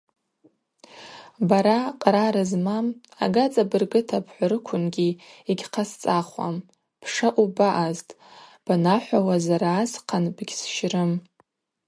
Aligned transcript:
Бара, 1.49 1.79
кърар 2.01 2.35
змам, 2.51 2.85
ага 3.25 3.43
цӏабыргыта 3.53 4.17
бхӏварыквынгьи 4.25 5.09
йыгьхъасцӏахуам, 5.47 6.55
бшаъу 7.01 7.47
баъазтӏ, 7.55 8.17
банахӏвауазара 8.65 9.71
асхъан 9.81 10.25
бгьсщрым. 10.35 11.11